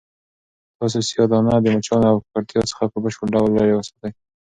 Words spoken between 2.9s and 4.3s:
په بشپړ ډول لیرې وساتئ.